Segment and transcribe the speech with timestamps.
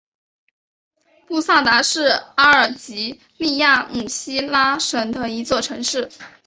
[1.27, 6.09] 布萨达是阿尔及利亚姆西拉省的一座城市。